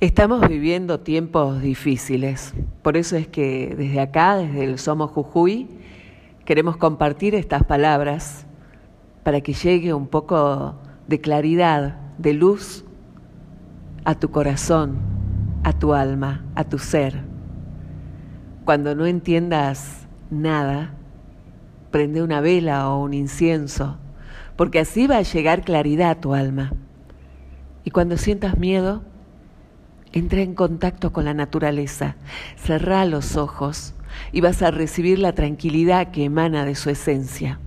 Estamos 0.00 0.48
viviendo 0.48 0.98
tiempos 0.98 1.62
difíciles, 1.62 2.52
por 2.82 2.96
eso 2.96 3.16
es 3.16 3.28
que 3.28 3.76
desde 3.78 4.00
acá, 4.00 4.36
desde 4.36 4.64
el 4.64 4.78
Somos 4.80 5.12
Jujuy, 5.12 5.68
queremos 6.44 6.76
compartir 6.76 7.36
estas 7.36 7.62
palabras 7.62 8.44
para 9.22 9.40
que 9.40 9.52
llegue 9.52 9.94
un 9.94 10.08
poco 10.08 10.74
de 11.06 11.20
claridad, 11.20 11.96
de 12.18 12.34
luz 12.34 12.84
a 14.04 14.16
tu 14.16 14.32
corazón, 14.32 14.98
a 15.62 15.72
tu 15.72 15.94
alma, 15.94 16.44
a 16.56 16.64
tu 16.64 16.78
ser. 16.80 17.22
Cuando 18.64 18.96
no 18.96 19.06
entiendas 19.06 20.08
nada, 20.28 20.96
prende 21.92 22.20
una 22.20 22.40
vela 22.40 22.90
o 22.90 23.00
un 23.00 23.14
incienso, 23.14 23.96
porque 24.56 24.80
así 24.80 25.06
va 25.06 25.18
a 25.18 25.22
llegar 25.22 25.62
claridad 25.62 26.10
a 26.10 26.20
tu 26.20 26.34
alma. 26.34 26.72
Y 27.84 27.92
cuando 27.92 28.16
sientas 28.16 28.58
miedo, 28.58 29.02
entra 30.18 30.40
en 30.42 30.54
contacto 30.54 31.12
con 31.12 31.24
la 31.24 31.34
naturaleza, 31.34 32.16
cerrá 32.56 33.04
los 33.04 33.36
ojos 33.36 33.94
y 34.32 34.40
vas 34.40 34.62
a 34.62 34.70
recibir 34.70 35.18
la 35.18 35.32
tranquilidad 35.32 36.10
que 36.10 36.24
emana 36.24 36.64
de 36.64 36.74
su 36.74 36.90
esencia. 36.90 37.58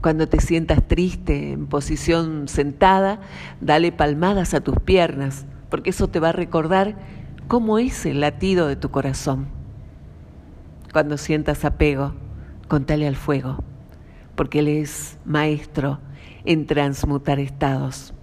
Cuando 0.00 0.28
te 0.28 0.40
sientas 0.40 0.86
triste 0.86 1.52
en 1.52 1.66
posición 1.66 2.48
sentada, 2.48 3.20
dale 3.60 3.90
palmadas 3.90 4.54
a 4.54 4.60
tus 4.60 4.78
piernas, 4.78 5.46
porque 5.68 5.90
eso 5.90 6.08
te 6.08 6.20
va 6.20 6.28
a 6.28 6.32
recordar 6.32 6.94
cómo 7.48 7.78
es 7.78 8.06
el 8.06 8.20
latido 8.20 8.68
de 8.68 8.76
tu 8.76 8.90
corazón. 8.90 9.48
Cuando 10.92 11.16
sientas 11.16 11.64
apego, 11.64 12.14
contale 12.68 13.08
al 13.08 13.16
fuego, 13.16 13.64
porque 14.36 14.60
Él 14.60 14.68
es 14.68 15.18
maestro 15.24 15.98
en 16.44 16.66
transmutar 16.66 17.40
estados. 17.40 18.14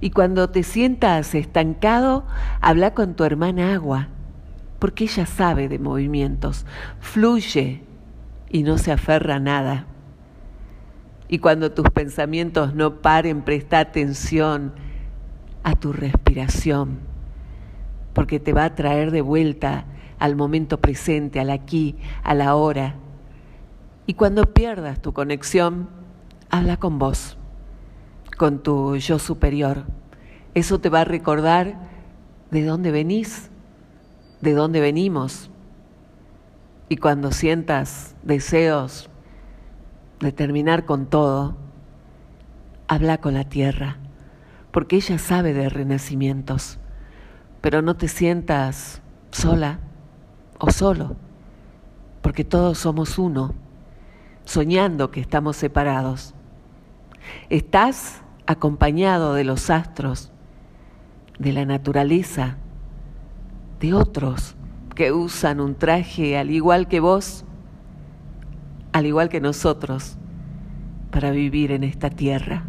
Y 0.00 0.10
cuando 0.10 0.48
te 0.48 0.62
sientas 0.62 1.34
estancado, 1.34 2.24
habla 2.60 2.94
con 2.94 3.14
tu 3.14 3.24
hermana 3.24 3.74
agua, 3.74 4.08
porque 4.78 5.04
ella 5.04 5.26
sabe 5.26 5.68
de 5.68 5.78
movimientos, 5.78 6.64
fluye 7.00 7.82
y 8.48 8.62
no 8.62 8.78
se 8.78 8.92
aferra 8.92 9.36
a 9.36 9.40
nada. 9.40 9.86
Y 11.28 11.38
cuando 11.38 11.72
tus 11.72 11.88
pensamientos 11.90 12.74
no 12.74 13.02
paren, 13.02 13.42
presta 13.42 13.78
atención 13.78 14.72
a 15.62 15.76
tu 15.76 15.92
respiración, 15.92 16.98
porque 18.14 18.40
te 18.40 18.52
va 18.52 18.64
a 18.64 18.74
traer 18.74 19.10
de 19.10 19.20
vuelta 19.20 19.84
al 20.18 20.34
momento 20.34 20.80
presente, 20.80 21.40
al 21.40 21.50
aquí, 21.50 21.96
a 22.22 22.34
la 22.34 22.54
hora. 22.54 22.94
Y 24.06 24.14
cuando 24.14 24.52
pierdas 24.52 25.00
tu 25.00 25.12
conexión, 25.12 25.88
habla 26.50 26.78
con 26.78 26.98
vos, 26.98 27.36
con 28.40 28.60
tu 28.60 28.96
yo 28.96 29.18
superior. 29.18 29.84
Eso 30.54 30.80
te 30.80 30.88
va 30.88 31.02
a 31.02 31.04
recordar 31.04 31.74
de 32.50 32.64
dónde 32.64 32.90
venís, 32.90 33.50
de 34.40 34.54
dónde 34.54 34.80
venimos. 34.80 35.50
Y 36.88 36.96
cuando 36.96 37.32
sientas 37.32 38.16
deseos 38.22 39.10
de 40.20 40.32
terminar 40.32 40.86
con 40.86 41.04
todo, 41.04 41.54
habla 42.88 43.18
con 43.18 43.34
la 43.34 43.44
tierra, 43.44 43.98
porque 44.70 44.96
ella 44.96 45.18
sabe 45.18 45.52
de 45.52 45.68
renacimientos, 45.68 46.78
pero 47.60 47.82
no 47.82 47.94
te 47.98 48.08
sientas 48.08 49.02
sola 49.32 49.80
o 50.58 50.70
solo, 50.70 51.14
porque 52.22 52.46
todos 52.46 52.78
somos 52.78 53.18
uno, 53.18 53.52
soñando 54.46 55.10
que 55.10 55.20
estamos 55.20 55.58
separados. 55.58 56.32
Estás 57.50 58.22
acompañado 58.50 59.34
de 59.34 59.44
los 59.44 59.70
astros, 59.70 60.32
de 61.38 61.52
la 61.52 61.64
naturaleza, 61.64 62.56
de 63.78 63.94
otros 63.94 64.56
que 64.96 65.12
usan 65.12 65.60
un 65.60 65.76
traje 65.76 66.36
al 66.36 66.50
igual 66.50 66.88
que 66.88 66.98
vos, 66.98 67.44
al 68.92 69.06
igual 69.06 69.28
que 69.28 69.40
nosotros, 69.40 70.16
para 71.12 71.30
vivir 71.30 71.70
en 71.70 71.84
esta 71.84 72.10
tierra. 72.10 72.64